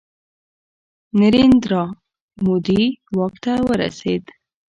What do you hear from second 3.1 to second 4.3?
واک ته ورسید.